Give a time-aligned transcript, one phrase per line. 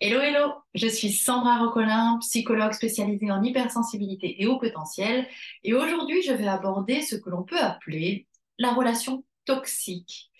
[0.00, 5.26] Hello, hello, je suis Sandra Rocolin, psychologue spécialisée en hypersensibilité et haut potentiel.
[5.64, 10.30] Et aujourd'hui, je vais aborder ce que l'on peut appeler la relation toxique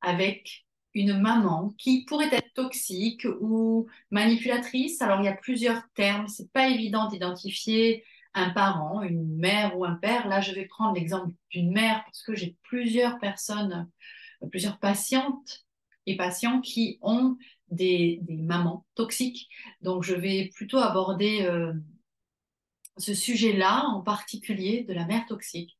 [0.00, 0.64] avec
[0.94, 5.02] une maman qui pourrait être toxique ou manipulatrice.
[5.02, 6.26] Alors, il y a plusieurs termes.
[6.26, 10.26] C'est pas évident d'identifier un parent, une mère ou un père.
[10.26, 13.90] Là, je vais prendre l'exemple d'une mère parce que j'ai plusieurs personnes,
[14.50, 15.66] plusieurs patientes
[16.06, 17.36] et patients qui ont
[17.72, 19.48] des, mamans toxiques.
[19.80, 21.72] Donc, je vais plutôt aborder euh,
[22.98, 25.76] ce sujet-là, en particulier de la mère toxique.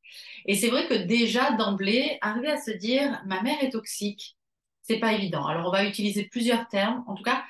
[0.47, 4.36] Et c'est vrai que déjà, d'emblée, arriver à se dire, ma mère est toxique,
[4.83, 5.47] c'est pas évident.
[5.47, 7.05] Alors, on va utiliser plusieurs termes.
[7.06, 7.45] En tout cas,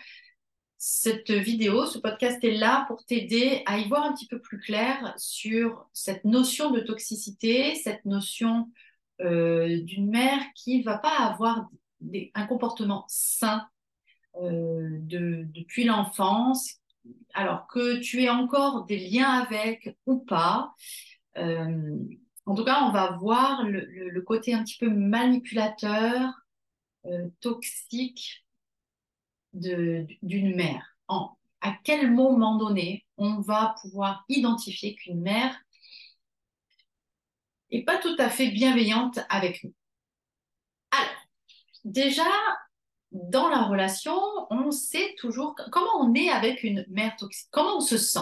[0.84, 4.58] cette vidéo, ce podcast est là pour t'aider à y voir un petit peu plus
[4.58, 8.68] clair sur cette notion de toxicité, cette notion
[9.20, 11.68] euh, d'une mère qui ne va pas avoir
[12.34, 13.64] un comportement sain
[14.40, 16.80] de, depuis l'enfance,
[17.34, 20.74] alors que tu aies encore des liens avec ou pas.
[21.36, 21.98] Euh,
[22.46, 26.32] en tout cas, on va voir le, côté un petit peu manipulateur,
[27.06, 28.44] euh, toxique
[29.52, 30.96] d'une mère.
[31.60, 35.54] À quel moment donné on va pouvoir identifier qu'une mère
[37.70, 39.74] n'est pas tout à fait bienveillante avec nous?
[40.90, 41.28] Alors,
[41.84, 42.24] déjà,
[43.12, 44.18] dans la relation,
[44.50, 48.20] on sait toujours comment on est avec une mère toxique, comment on se sent.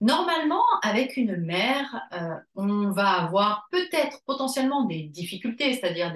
[0.00, 6.14] Normalement, avec une mère, euh, on va avoir peut-être potentiellement des difficultés, c'est-à-dire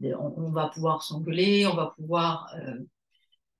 [0.00, 2.78] on, va pouvoir s'engueuler, on va pouvoir euh,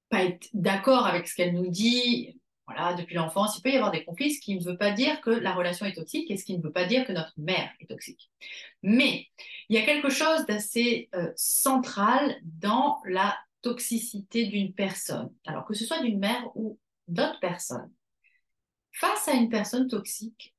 [0.08, 2.36] pas être d'accord avec ce qu'elle nous dit.
[2.66, 5.20] Voilà, depuis l'enfance, il peut y avoir des conflits, ce qui ne veut pas dire
[5.20, 7.68] que la relation est toxique et ce qui ne veut pas dire que notre mère
[7.80, 8.30] est toxique.
[8.84, 9.26] Mais
[9.68, 15.74] il y a quelque chose d'assez euh, central dans la toxicité d'une personne, alors que
[15.74, 17.90] ce soit d'une mère ou d'autres personnes,
[18.92, 20.54] face à une personne toxique,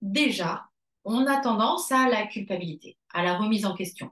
[0.00, 0.64] déjà,
[1.04, 4.10] on a tendance à la culpabilité, à la remise en question.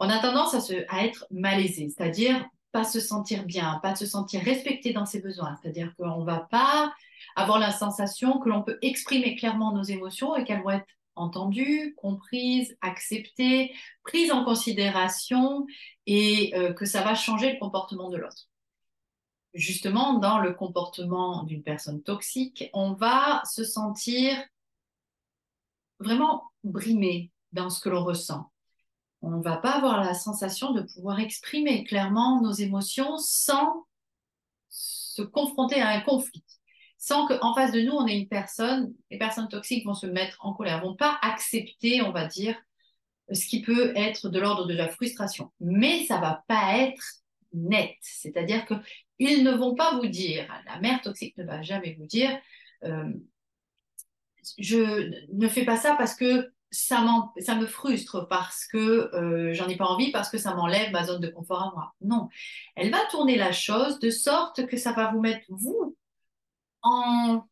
[0.00, 4.06] On a tendance à, se, à être malaisé, c'est-à-dire pas se sentir bien, pas se
[4.06, 6.92] sentir respecté dans ses besoins, c'est-à-dire qu'on ne va pas
[7.34, 10.86] avoir la sensation que l'on peut exprimer clairement nos émotions et qu'elles vont être
[11.18, 13.74] entendue, comprise, acceptée,
[14.04, 15.66] prise en considération
[16.06, 18.48] et euh, que ça va changer le comportement de l'autre.
[19.54, 24.36] Justement, dans le comportement d'une personne toxique, on va se sentir
[25.98, 28.50] vraiment brimé dans ce que l'on ressent.
[29.20, 33.86] On ne va pas avoir la sensation de pouvoir exprimer clairement nos émotions sans
[34.68, 36.44] se confronter à un conflit
[36.98, 40.36] sans qu'en face de nous, on ait une personne, les personnes toxiques vont se mettre
[40.40, 42.56] en colère, vont pas accepter, on va dire,
[43.32, 45.52] ce qui peut être de l'ordre de la frustration.
[45.60, 47.02] Mais ça va pas être
[47.52, 47.94] net.
[48.00, 52.36] C'est-à-dire qu'ils ne vont pas vous dire, la mère toxique ne va jamais vous dire,
[52.84, 53.12] euh,
[54.58, 57.04] je ne fais pas ça parce que ça,
[57.38, 61.04] ça me frustre, parce que euh, j'en ai pas envie, parce que ça m'enlève ma
[61.04, 61.94] zone de confort à moi.
[62.00, 62.28] Non,
[62.76, 65.96] elle va tourner la chose de sorte que ça va vous mettre, vous,
[66.88, 67.48] en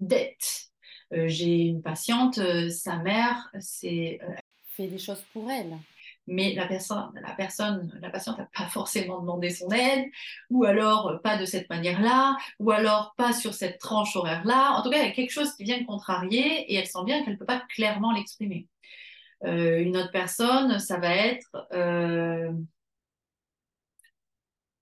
[0.00, 0.70] dette.
[1.12, 4.32] Euh, j'ai une patiente, euh, sa mère c'est euh,
[4.76, 5.76] fait des choses pour elle.
[6.26, 10.04] Mais la personne, la personne, la patiente n'a pas forcément demandé son aide,
[10.48, 14.76] ou alors pas de cette manière-là, ou alors pas sur cette tranche horaire-là.
[14.76, 17.24] En tout cas, il y a quelque chose qui vient contrarier et elle sent bien
[17.24, 18.68] qu'elle ne peut pas clairement l'exprimer.
[19.44, 21.50] une autre personne, ça va être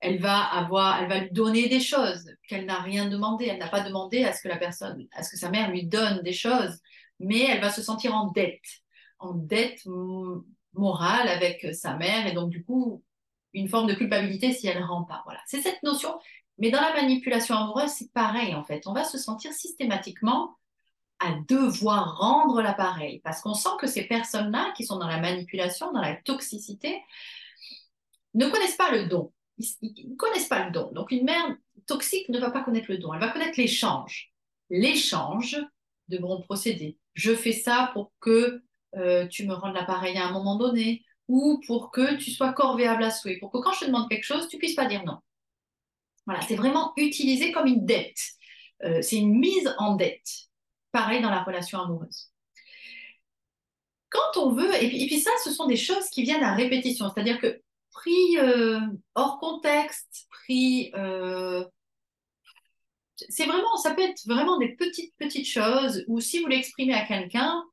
[0.01, 3.47] elle va avoir, elle va lui donner des choses qu'elle n'a rien demandé.
[3.47, 5.87] Elle n'a pas demandé à ce que la personne, à ce que sa mère lui
[5.87, 6.79] donne des choses,
[7.19, 8.63] mais elle va se sentir en dette,
[9.19, 9.83] en dette
[10.75, 13.03] morale avec sa mère et donc du coup
[13.55, 15.25] une forme de culpabilité si elle ne rend pas.
[15.47, 16.17] C'est cette notion.
[16.59, 18.87] Mais dans la manipulation amoureuse, c'est pareil en fait.
[18.87, 20.57] On va se sentir systématiquement
[21.19, 25.93] à devoir rendre l'appareil parce qu'on sent que ces personnes-là qui sont dans la manipulation,
[25.93, 27.03] dans la toxicité,
[28.35, 30.91] ne connaissent pas le don ils ne connaissent pas le don.
[30.93, 34.33] Donc une mère toxique ne va pas connaître le don, elle va connaître l'échange.
[34.71, 35.57] L'échange
[36.09, 36.99] de bons procédés.
[37.15, 38.63] Je fais ça pour que
[38.97, 43.05] euh, tu me rendes l'appareil à un moment donné ou pour que tu sois corvéable
[43.05, 45.19] à souhait, pour que quand je te demande quelque chose, tu puisses pas dire non.
[46.27, 48.19] Voilà, c'est vraiment utilisé comme une dette.
[48.85, 50.29] Euh, c'est une mise en dette.
[50.93, 52.31] Pareil dans la relation amoureuse.
[54.11, 56.55] Quand on veut, et puis, et puis ça, ce sont des choses qui viennent à
[56.55, 57.11] répétition.
[57.13, 57.61] C'est-à-dire que
[57.99, 58.81] pris euh,
[59.15, 60.91] hors contexte, pris.
[60.95, 61.65] Euh,
[63.29, 67.05] c'est vraiment, ça peut être vraiment des petites, petites choses où si vous l'exprimez à
[67.05, 67.65] quelqu'un,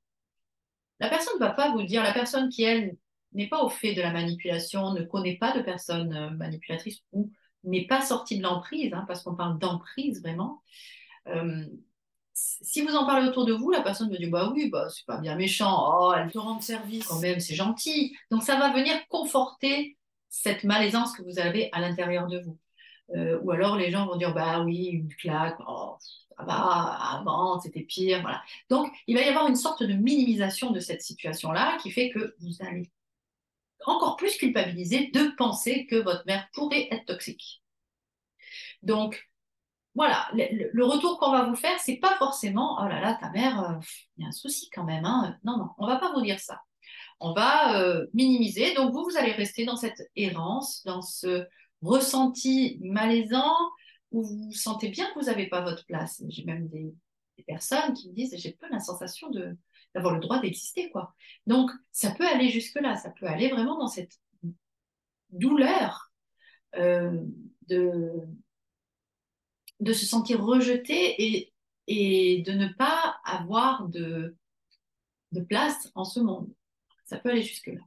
[0.99, 2.97] la personne ne va pas vous dire, la personne qui, elle,
[3.33, 7.31] n'est pas au fait de la manipulation, ne connaît pas de personne euh, manipulatrice ou
[7.63, 10.63] n'est pas sorti de l'emprise, hein, parce qu'on parle d'emprise vraiment,
[11.27, 11.65] euh,
[12.35, 15.05] si vous en parlez autour de vous, la personne me dit bah oui, bah c'est
[15.05, 18.15] pas bien méchant, oh elle te rend service quand même, c'est gentil.
[18.29, 19.97] Donc ça va venir conforter
[20.35, 22.57] cette malaisance que vous avez à l'intérieur de vous.
[23.15, 25.95] Euh, ou alors les gens vont dire bah oui, une claque, oh,
[26.37, 26.53] ça va,
[27.19, 28.43] avant c'était pire, voilà.
[28.69, 32.35] Donc il va y avoir une sorte de minimisation de cette situation-là qui fait que
[32.39, 32.91] vous allez
[33.85, 37.63] encore plus culpabiliser de penser que votre mère pourrait être toxique.
[38.83, 39.29] Donc
[39.95, 43.61] voilà, le, retour qu'on va vous faire, c'est pas forcément oh là là, ta mère,
[43.63, 43.73] euh,
[44.17, 45.05] il y a un souci quand même.
[45.05, 45.37] Hein.
[45.45, 46.61] Non, non, on va pas vous dire ça.
[47.19, 48.73] On va euh, minimiser.
[48.73, 51.45] Donc vous, vous allez rester dans cette errance, dans ce
[51.81, 53.55] ressenti malaisant
[54.11, 56.23] où vous sentez bien que vous n'avez pas votre place.
[56.29, 56.93] J'ai même des,
[57.47, 59.29] personnes qui me disent j'ai peu la sensation
[59.93, 61.13] d'avoir le droit d'exister quoi.
[61.45, 64.13] Donc ça peut aller jusque là, ça peut aller vraiment dans cette
[65.29, 66.11] douleur
[66.77, 67.21] euh,
[67.67, 68.27] de
[69.93, 71.51] se sentir rejeté
[71.87, 74.35] et, de ne pas avoir de
[75.47, 76.49] place en ce monde.
[77.05, 77.81] Ça peut aller jusque-là.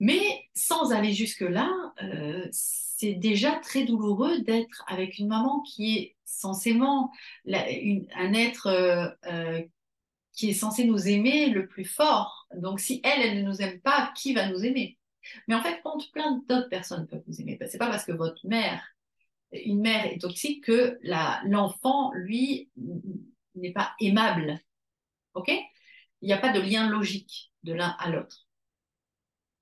[0.00, 1.70] Mais sans aller jusque-là,
[2.02, 7.12] euh, c'est déjà très douloureux d'être avec une maman qui est censément
[7.46, 9.62] un être euh, euh,
[10.32, 12.48] qui est censé nous aimer le plus fort.
[12.56, 14.98] Donc si elle, elle ne nous aime pas, qui va nous aimer?
[15.46, 18.44] Mais en fait, quand plein d'autres personnes peuvent vous aimer, c'est pas parce que votre
[18.46, 18.82] mère
[19.52, 20.98] une mère est toxique que
[21.44, 22.70] l'enfant, lui,
[23.54, 24.60] n'est pas aimable.
[25.34, 25.48] OK?
[25.48, 28.46] Il n'y a pas de lien logique de l'un à l'autre.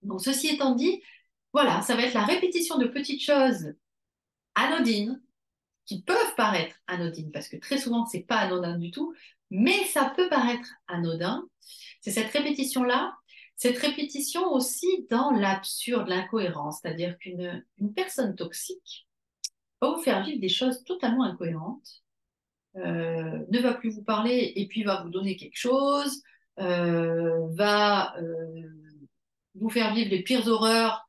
[0.02, 1.02] Donc, ceci étant dit,
[1.52, 3.74] voilà, ça va être la répétition de petites choses
[4.54, 5.20] anodines
[5.84, 9.12] qui peuvent paraître anodines, parce que très souvent, c'est pas anodin du tout,
[9.50, 11.44] mais ça peut paraître anodin.
[12.00, 13.16] C'est cette répétition-là,
[13.56, 17.64] cette répétition aussi dans l'absurde, l'incohérence, c'est-à-dire qu'une
[17.94, 19.08] personne toxique,
[19.80, 22.02] va vous faire vivre des choses totalement incohérentes,
[22.76, 26.22] euh, ne va plus vous parler et puis va vous donner quelque chose,
[26.60, 28.68] va euh,
[29.54, 31.06] vous faire vivre les pires horreurs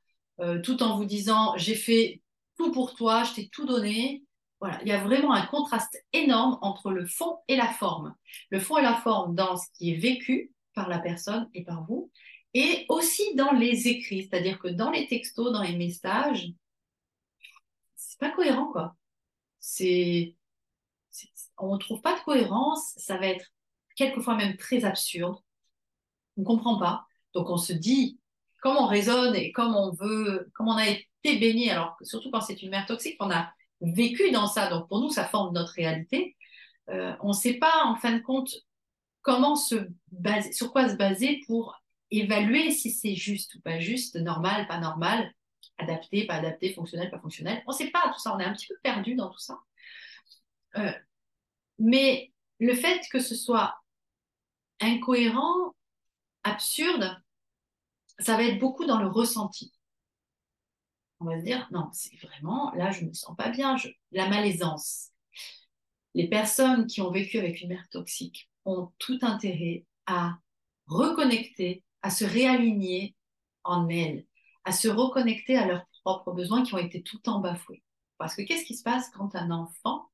[0.63, 2.21] tout en vous disant j'ai fait
[2.57, 4.23] tout pour toi, je t'ai tout donné.
[4.59, 8.15] Voilà, il y a vraiment un contraste énorme entre le fond et la forme.
[8.49, 11.83] Le fond et la forme dans ce qui est vécu par la personne et par
[11.85, 12.11] vous,
[12.53, 16.53] et aussi dans les écrits, c'est-à-dire que dans les textos, dans les messages,
[18.21, 18.95] pas cohérent, quoi.
[19.59, 20.35] C'est,
[21.57, 23.51] on ne trouve pas de cohérence, ça va être
[24.01, 25.37] quelquefois même très absurde.
[26.37, 27.05] On ne comprend pas.
[27.33, 28.19] Donc on se dit,
[28.61, 32.41] comme on raisonne et comme on veut, comme on a été béni, alors surtout quand
[32.41, 33.51] c'est une mère toxique, on a
[33.81, 36.35] vécu dans ça, donc pour nous, ça forme notre réalité.
[36.89, 38.53] Euh, on ne sait pas, en fin de compte,
[39.21, 39.75] comment se
[40.11, 41.75] baser, sur quoi se baser pour
[42.09, 45.31] évaluer si c'est juste ou pas juste, normal, pas normal
[45.77, 47.63] adapté, pas adapté, fonctionnel, pas fonctionnel.
[47.67, 49.59] On ne sait pas tout ça, on est un petit peu perdu dans tout ça.
[50.77, 50.91] Euh,
[51.79, 53.75] mais le fait que ce soit
[54.81, 55.75] incohérent,
[56.43, 57.21] absurde,
[58.19, 59.73] ça va être beaucoup dans le ressenti.
[61.19, 63.75] On va se dire, non, c'est vraiment, là, je ne me sens pas bien,
[64.11, 65.09] la malaisance.
[66.13, 70.37] Les personnes qui ont vécu avec une mère toxique ont tout intérêt à
[70.87, 73.15] reconnecter, à se réaligner
[73.63, 74.25] en elles,
[74.65, 77.83] à se reconnecter à leurs propres besoins qui ont été tout le temps bafoués.
[78.17, 80.10] Parce que qu'est-ce qui se passe quand un enfant,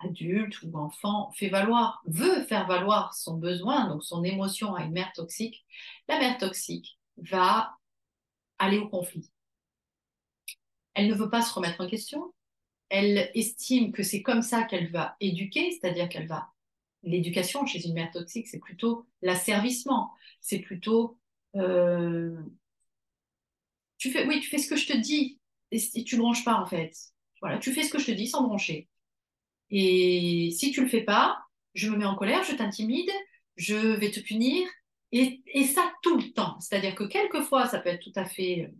[0.00, 4.92] adulte ou enfant, fait valoir, veut faire valoir son besoin, donc son émotion à une
[4.92, 5.64] mère toxique
[6.08, 7.76] La mère toxique va
[8.58, 9.30] aller au conflit.
[10.94, 12.32] Elle ne veut pas se remettre en question.
[12.88, 16.48] Elle estime que c'est comme ça qu'elle va éduquer, c'est-à-dire qu'elle va
[17.02, 21.18] l'éducation chez une mère toxique, c'est plutôt l'asservissement, c'est plutôt
[21.56, 22.36] euh,
[23.98, 25.38] tu fais, oui, tu fais ce que je te dis
[25.70, 26.94] et, tu ne branches pas en fait.
[27.40, 28.88] Voilà, tu fais ce que je te dis sans brancher.
[29.70, 31.38] Et si tu le fais pas,
[31.74, 33.10] je me mets en colère, je t'intimide,
[33.56, 34.66] je vais te punir.
[35.12, 36.60] Et, et, ça tout le temps.
[36.60, 38.70] C'est-à-dire que quelquefois, ça peut être tout à fait,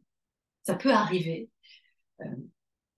[0.62, 1.48] ça peut arriver.
[2.20, 2.24] Euh,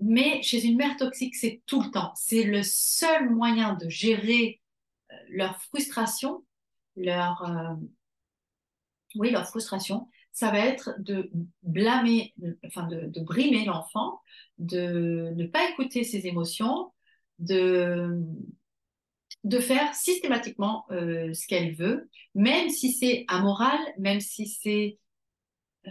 [0.01, 2.13] mais chez une mère toxique, c'est tout le temps.
[2.17, 4.61] C'est le seul moyen de gérer
[5.13, 6.45] euh, leur frustration,
[6.97, 7.75] leur, euh,
[9.15, 11.31] oui, leur frustration, ça va être de
[11.63, 14.21] blâmer, enfin de, brimer l'enfant,
[14.59, 16.93] de ne pas écouter ses émotions,
[17.41, 18.23] de,
[19.45, 24.99] de faire systématiquement euh, ce qu'elle veut, même si c'est amoral, même si c'est
[25.87, 25.91] euh,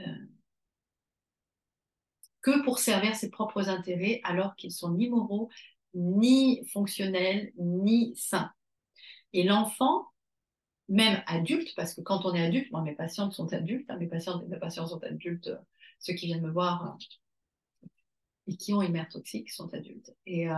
[2.41, 5.50] que pour servir ses propres intérêts, alors qu'ils sont ni moraux,
[5.94, 8.51] ni fonctionnels, ni sains.
[9.34, 10.06] Et l'enfant
[10.88, 14.08] même adulte, parce que quand on est adulte, moi mes patientes sont adultes, hein, mes
[14.08, 15.51] mes patients sont adultes,
[16.00, 16.98] ceux qui viennent me voir,
[18.48, 20.12] et qui ont une mère toxique sont adultes.
[20.25, 20.56] Et, euh,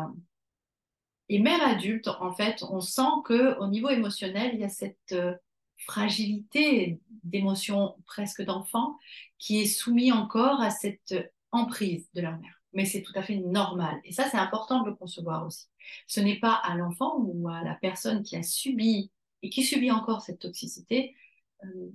[1.34, 5.14] et mère adulte, en fait, on sent que au niveau émotionnel, il y a cette
[5.14, 5.34] euh,
[5.78, 8.98] fragilité d'émotion presque d'enfant
[9.38, 11.16] qui est soumis encore à cette
[11.54, 12.62] emprise de leur mère.
[12.74, 14.02] Mais c'est tout à fait normal.
[14.04, 15.68] Et ça, c'est important de le concevoir aussi.
[16.06, 19.10] Ce n'est pas à l'enfant ou à la personne qui a subi
[19.42, 21.16] et qui subit encore cette toxicité
[21.64, 21.92] euh,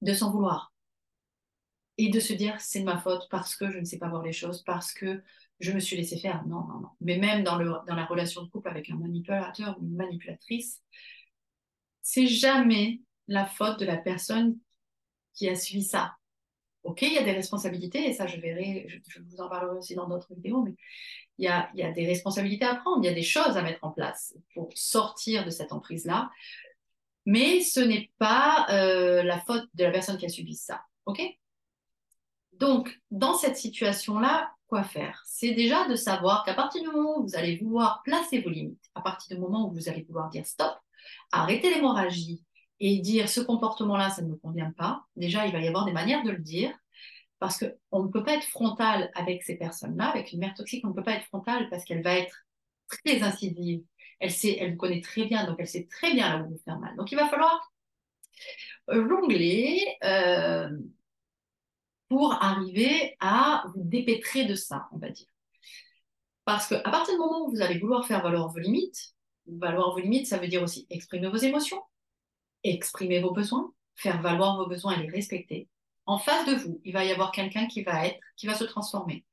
[0.00, 0.72] de s'en vouloir
[1.98, 4.22] et de se dire c'est de ma faute parce que je ne sais pas voir
[4.22, 5.22] les choses, parce que
[5.60, 6.44] je me suis laissé faire.
[6.46, 6.88] Non, non, non.
[7.00, 10.82] Mais même dans, le, dans la relation de couple avec un manipulateur ou une manipulatrice,
[12.02, 14.58] c'est jamais la faute de la personne
[15.34, 16.16] qui a suivi ça.
[16.82, 19.94] Ok, il y a des responsabilités, et ça je verrai, je, vous en parlerai aussi
[19.94, 20.74] dans d'autres vidéos, mais
[21.38, 23.56] il y, a, il y a des responsabilités à prendre, il y a des choses
[23.56, 26.30] à mettre en place pour sortir de cette emprise-là,
[27.24, 30.84] mais ce n'est pas euh, la faute de la personne qui a subi ça.
[31.06, 31.22] Ok?
[32.54, 37.36] Donc, dans cette situation-là, faire C'est déjà de savoir qu'à partir du moment où vous
[37.36, 40.74] allez vouloir placer vos limites, à partir du moment où vous allez vouloir dire stop,
[41.30, 42.42] arrêter l'hémorragie,
[42.84, 45.92] et dire ce comportement-là, ça ne me convient pas, déjà, il va y avoir des
[45.92, 46.72] manières de le dire,
[47.38, 50.88] parce qu'on ne peut pas être frontal avec ces personnes-là, avec une mère toxique, on
[50.88, 52.44] ne peut pas être frontal parce qu'elle va être
[52.88, 53.82] très incisive.
[54.18, 56.60] Elle sait, elle vous connaît très bien, donc elle sait très bien là où vous
[56.64, 56.94] faire mal.
[56.96, 57.72] Donc il va falloir
[58.88, 60.70] jongler euh,
[62.12, 65.26] pour arriver à vous dépêtrer de ça, on va dire.
[66.44, 69.14] Parce qu'à partir du moment où vous allez vouloir faire valoir vos limites,
[69.46, 71.82] valoir vos limites, ça veut dire aussi exprimer vos émotions,
[72.64, 75.70] exprimer vos besoins, faire valoir vos besoins et les respecter.
[76.04, 78.64] En face de vous, il va y avoir quelqu'un qui va être, qui va se
[78.64, 79.24] transformer,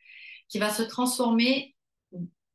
[0.47, 1.75] qui va se transformer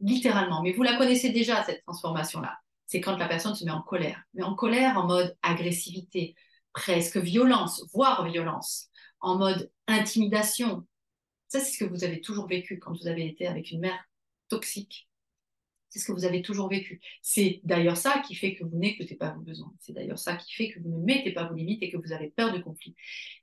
[0.00, 0.62] littéralement.
[0.62, 2.56] Mais vous la connaissez déjà, cette transformation-là.
[2.86, 4.22] C'est quand la personne se met en colère.
[4.32, 6.34] Mais en colère en mode agressivité,
[6.72, 8.88] presque violence, voire violence,
[9.24, 10.86] en mode intimidation.
[11.48, 14.04] Ça, c'est ce que vous avez toujours vécu quand vous avez été avec une mère
[14.48, 15.08] toxique.
[15.88, 17.00] C'est ce que vous avez toujours vécu.
[17.22, 19.72] C'est d'ailleurs ça qui fait que vous n'écoutez pas vos besoins.
[19.78, 22.12] C'est d'ailleurs ça qui fait que vous ne mettez pas vos limites et que vous
[22.12, 22.96] avez peur du conflit.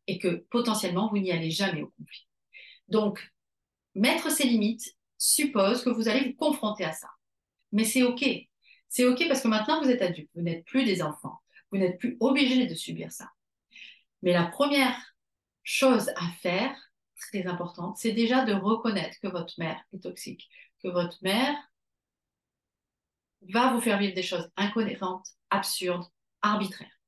[0.07, 2.27] Et que potentiellement, vous n'y allez jamais au conflit.
[2.89, 3.31] Donc,
[3.95, 7.07] mettre ces limites suppose que vous allez vous confronter à ça.
[7.71, 8.25] Mais c'est OK.
[8.89, 10.29] C'est OK parce que maintenant, vous êtes adulte.
[10.35, 11.39] Vous n'êtes plus des enfants.
[11.71, 13.31] Vous n'êtes plus obligé de subir ça.
[14.23, 15.10] Mais la première
[15.63, 16.75] chose à faire,
[17.15, 20.49] très importante, c'est déjà de reconnaître que votre mère est toxique,
[20.83, 21.55] que votre mère
[23.49, 26.05] va vous faire vivre des choses incohérentes, absurdes,
[26.41, 26.99] arbitraires.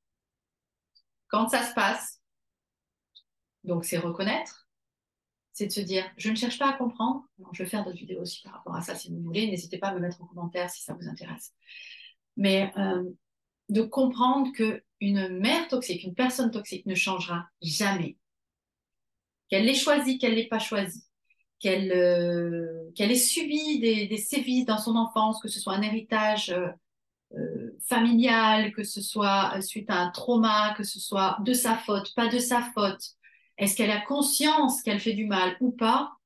[1.28, 2.20] Quand ça se passe,
[3.64, 4.68] donc c'est reconnaître,
[5.52, 7.24] c'est de se dire, je ne cherche pas à comprendre.
[7.52, 9.46] je vais faire d'autres vidéos aussi par rapport à ça si vous voulez.
[9.46, 11.54] N'hésitez pas à me mettre en commentaire si ça vous intéresse.
[12.36, 13.04] Mais euh,
[13.68, 18.16] de comprendre que une mère toxique, une personne toxique ne changera jamais.
[19.54, 21.04] Qu'elle l'ait choisie, qu'elle l'ait pas choisie,
[21.60, 25.82] qu'elle euh, qu'elle ait subi des, des, sévices dans son enfance, que ce soit un
[25.82, 26.70] héritage euh,
[27.36, 32.12] euh, familial, que ce soit suite à un trauma, que ce soit de sa faute,
[32.16, 33.12] pas de sa faute.
[33.56, 36.16] Est-ce qu'elle a conscience qu'elle fait du mal ou pas?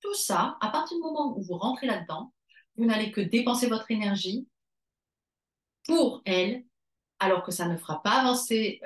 [0.00, 2.32] Tout ça, à partir du moment où vous rentrez là-dedans,
[2.76, 4.48] vous n'allez que dépenser votre énergie
[5.84, 6.64] pour elle,
[7.18, 8.80] alors que ça ne fera pas avancer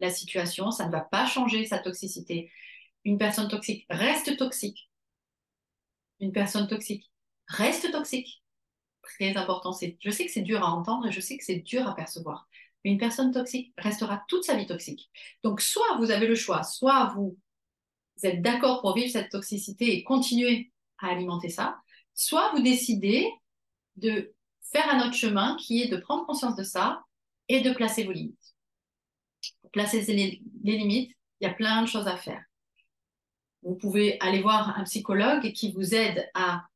[0.00, 2.50] la situation, ça ne va pas changer sa toxicité,
[3.04, 4.90] une personne toxique reste toxique.
[6.20, 7.10] Une personne toxique
[7.46, 8.42] reste toxique.
[9.02, 9.72] Très important.
[9.72, 12.48] Je sais que c'est dur à entendre et je sais que c'est dur à percevoir.
[12.82, 15.10] Mais une personne toxique restera toute sa vie toxique.
[15.42, 17.36] Donc, soit vous avez le choix, soit vous,
[18.22, 21.78] êtes d'accord pour vivre cette toxicité et continuer à alimenter ça,
[22.14, 23.30] soit vous décidez
[23.96, 24.32] de
[24.62, 27.04] faire un autre chemin qui est de prendre conscience de ça
[27.48, 28.54] et de placer vos limites.
[29.60, 32.42] Pour placer les limites, il y a plein de choses à faire.
[33.64, 36.66] Vous pouvez aller voir un psychologue qui vous aide à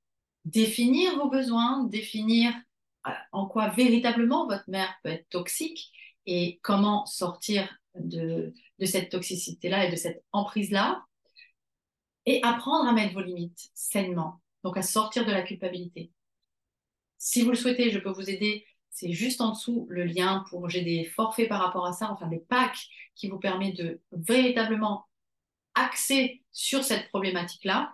[0.44, 2.52] définir vos besoins, définir
[3.06, 5.92] euh, en quoi véritablement votre mère peut être toxique
[6.26, 8.54] et comment sortir de,
[8.84, 11.04] cette toxicité-là et de cette emprise-là,
[12.26, 16.10] et apprendre à mettre vos limites sainement, donc à sortir de la culpabilité.
[17.16, 18.66] Si vous le souhaitez, je peux vous aider.
[18.90, 22.26] C'est juste en dessous le lien pour j'ai des forfaits par rapport à ça, enfin
[22.28, 25.07] des packs qui vous permettent de véritablement
[25.78, 27.92] axé sur cette problématique-là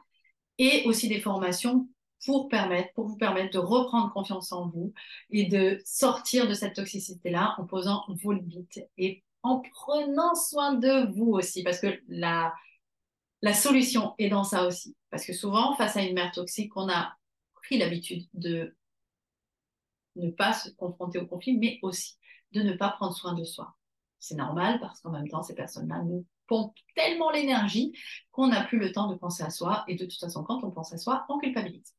[0.59, 1.89] et aussi des formations
[2.25, 4.93] pour permettre, pour vous permettre de reprendre confiance en vous
[5.31, 11.13] et de sortir de cette toxicité-là en posant vos limites et en prenant soin de
[11.15, 12.55] vous aussi, parce que la,
[13.43, 14.97] la solution est dans ça aussi.
[15.11, 17.15] Parce que souvent, face à une mère toxique, on a
[17.55, 18.75] pris l'habitude de
[20.17, 22.17] ne pas se confronter au conflit, mais aussi
[22.53, 23.77] de ne pas prendre soin de soi.
[24.19, 27.93] C'est normal parce qu'en même temps, ces personnes-là nous pompe tellement l'énergie
[28.33, 29.85] qu'on n'a plus le temps de penser à soi.
[29.89, 31.95] Et de toute façon, quand on pense à soi, on culpabilise.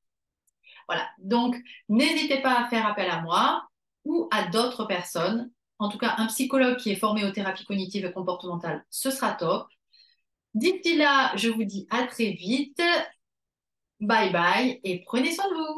[0.87, 1.07] Voilà.
[1.19, 1.55] Donc,
[1.89, 3.67] n'hésitez pas à faire appel à moi
[4.03, 5.51] ou à d'autres personnes.
[5.79, 9.33] En tout cas, un psychologue qui est formé aux thérapies cognitives et comportementales, ce sera
[9.33, 9.67] top.
[10.53, 12.81] D'ici là, je vous dis à très vite.
[13.99, 15.74] Bye bye et prenez soin de vous.